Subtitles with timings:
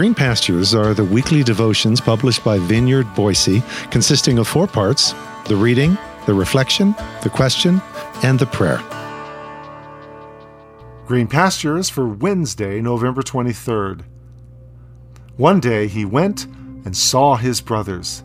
[0.00, 5.12] Green Pastures are the weekly devotions published by Vineyard Boise, consisting of four parts
[5.44, 7.82] the reading, the reflection, the question,
[8.22, 8.82] and the prayer.
[11.06, 14.00] Green Pastures for Wednesday, November 23rd.
[15.36, 18.24] One day he went and saw his brothers.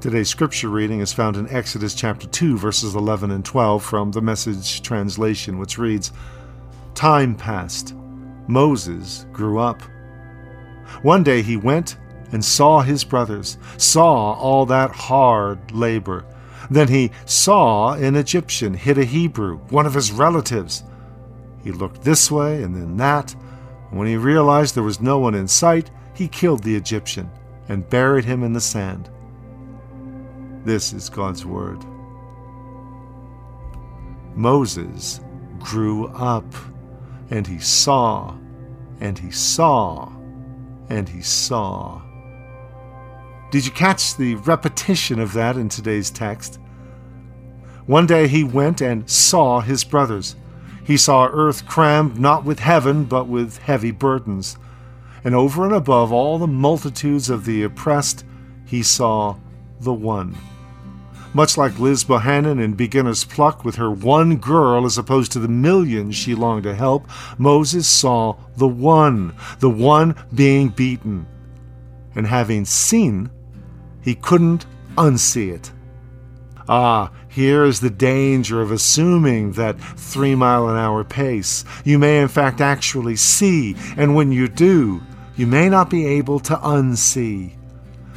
[0.00, 4.20] Today's scripture reading is found in Exodus chapter 2, verses 11 and 12 from the
[4.20, 6.10] Message translation, which reads
[6.96, 7.94] Time passed.
[8.48, 9.80] Moses grew up.
[11.02, 11.96] One day he went
[12.32, 16.24] and saw his brothers, saw all that hard labor.
[16.70, 20.84] Then he saw an Egyptian hit a Hebrew, one of his relatives.
[21.64, 23.34] He looked this way and then that.
[23.90, 27.30] When he realized there was no one in sight, he killed the Egyptian
[27.68, 29.08] and buried him in the sand.
[30.64, 31.82] This is God's Word.
[34.34, 35.20] Moses
[35.58, 36.44] grew up,
[37.30, 38.36] and he saw,
[39.00, 40.12] and he saw,
[40.88, 42.02] and he saw.
[43.50, 46.58] Did you catch the repetition of that in today's text?
[47.86, 50.36] One day he went and saw his brothers.
[50.84, 54.56] He saw earth crammed not with heaven, but with heavy burdens.
[55.24, 58.24] And over and above all the multitudes of the oppressed,
[58.66, 59.36] he saw
[59.80, 60.36] the one
[61.34, 65.48] much like Liz Bohannon in Beginner's Pluck with her one girl as opposed to the
[65.48, 71.26] millions she longed to help, Moses saw the one, the one being beaten.
[72.14, 73.30] And having seen,
[74.02, 75.72] he couldn't unsee it.
[76.68, 81.64] Ah, here is the danger of assuming that three mile an hour pace.
[81.84, 85.00] You may, in fact, actually see, and when you do,
[85.36, 87.52] you may not be able to unsee.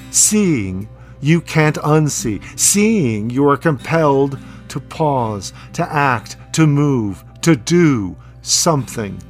[0.09, 0.89] Seeing
[1.21, 2.41] you can't unsee.
[2.59, 9.21] Seeing, you are compelled to pause, to act, to move, to do something.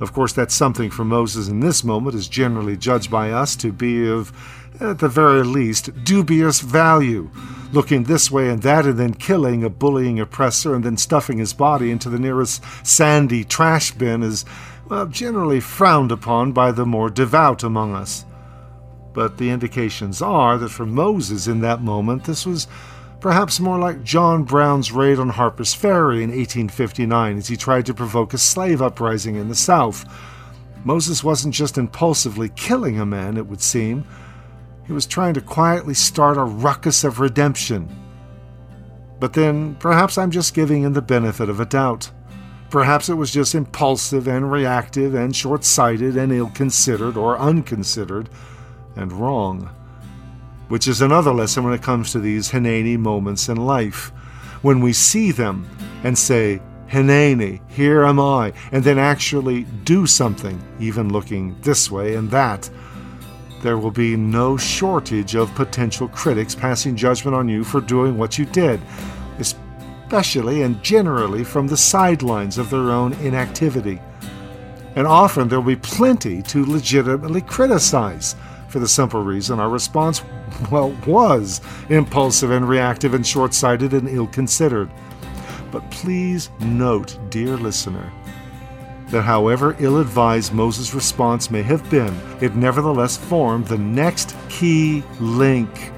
[0.00, 3.72] Of course, that something for Moses in this moment is generally judged by us to
[3.72, 4.32] be of,
[4.80, 7.30] at the very least, dubious value.
[7.72, 11.52] Looking this way and that, and then killing a bullying oppressor, and then stuffing his
[11.52, 14.44] body into the nearest sandy trash bin is,
[14.88, 18.24] well, generally frowned upon by the more devout among us.
[19.18, 22.68] But the indications are that for Moses in that moment, this was
[23.18, 27.94] perhaps more like John Brown's raid on Harper's Ferry in 1859 as he tried to
[27.94, 30.04] provoke a slave uprising in the South.
[30.84, 34.04] Moses wasn't just impulsively killing a man, it would seem.
[34.86, 37.88] He was trying to quietly start a ruckus of redemption.
[39.18, 42.08] But then, perhaps I'm just giving him the benefit of a doubt.
[42.70, 48.28] Perhaps it was just impulsive and reactive and short sighted and ill considered or unconsidered
[48.98, 49.70] and wrong.
[50.68, 54.12] Which is another lesson when it comes to these Hineni moments in life.
[54.62, 55.66] When we see them
[56.04, 62.14] and say, Hineni, here am I, and then actually do something, even looking this way
[62.14, 62.68] and that,
[63.62, 68.38] there will be no shortage of potential critics passing judgment on you for doing what
[68.38, 68.80] you did,
[69.38, 74.00] especially and generally from the sidelines of their own inactivity.
[74.94, 78.36] And often there will be plenty to legitimately criticize
[78.68, 80.22] for the simple reason our response,
[80.70, 84.90] well, was impulsive and reactive and short sighted and ill considered.
[85.70, 88.12] But please note, dear listener,
[89.08, 95.02] that however ill advised Moses' response may have been, it nevertheless formed the next key
[95.18, 95.92] link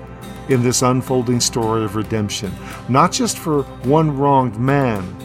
[0.49, 2.53] in this unfolding story of redemption,
[2.89, 5.17] not just for one wronged man,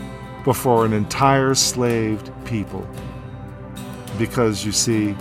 [0.43, 2.87] but for an entire slaved people.
[4.17, 5.15] Because you see,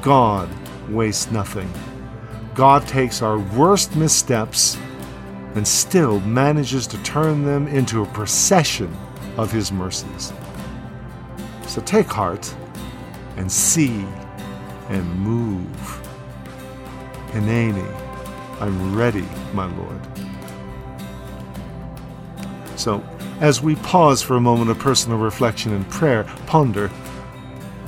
[0.00, 0.48] God
[0.90, 1.72] waste nothing.
[2.54, 4.76] God takes our worst missteps
[5.54, 8.94] and still manages to turn them into a procession
[9.36, 10.32] of His mercies.
[11.66, 12.54] So take heart
[13.36, 14.04] and see
[14.88, 16.00] and move.
[17.28, 17.86] Hineni,
[18.60, 20.00] I'm ready, my Lord.
[22.76, 23.04] So,
[23.40, 26.90] as we pause for a moment of personal reflection and prayer, ponder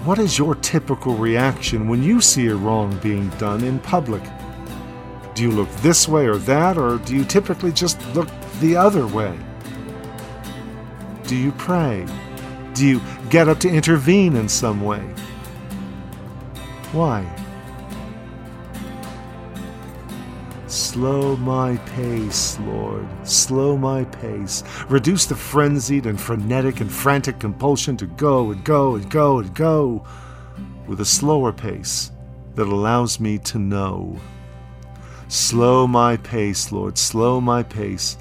[0.05, 4.22] what is your typical reaction when you see a wrong being done in public?
[5.34, 8.28] Do you look this way or that, or do you typically just look
[8.60, 9.39] the other way?
[11.27, 12.04] Do you pray?
[12.75, 13.01] Do you
[13.31, 15.01] get up to intervene in some way?
[16.91, 17.25] Why?
[20.72, 24.65] Slow my pace, Lord, slow my pace.
[24.89, 29.54] Reduce the frenzied and frenetic and frantic compulsion to go and go and go and
[29.54, 30.07] go
[30.86, 32.10] with a slower pace
[32.54, 34.19] that allows me to know.
[35.28, 38.16] Slow my pace, Lord, slow my pace.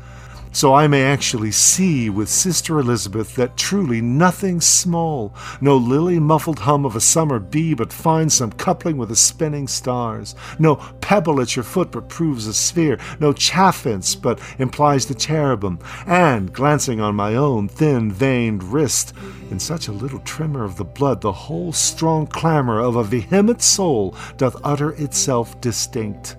[0.51, 6.59] So I may actually see with Sister Elizabeth that truly nothing small, no lily muffled
[6.59, 11.39] hum of a summer bee but finds some coupling with the spinning stars, no pebble
[11.39, 16.99] at your foot but proves a sphere, no chaffinch but implies the cherubim, and, glancing
[16.99, 19.13] on my own thin veined wrist,
[19.49, 23.61] in such a little tremor of the blood the whole strong clamor of a vehement
[23.61, 26.35] soul doth utter itself distinct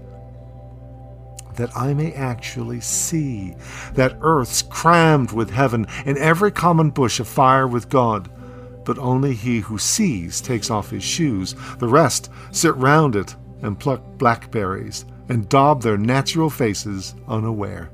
[1.57, 3.55] that I may actually see
[3.95, 8.31] that earth's crammed with heaven, and every common bush afire with God.
[8.85, 11.55] But only he who sees takes off his shoes.
[11.79, 17.91] The rest sit round it and pluck blackberries, and daub their natural faces unaware.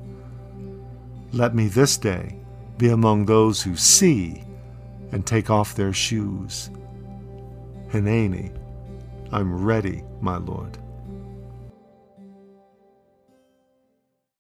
[1.32, 2.38] Let me this day
[2.78, 4.44] be among those who see
[5.12, 6.70] and take off their shoes.
[7.90, 8.50] Hineni,
[9.31, 10.78] I'm ready, my Lord.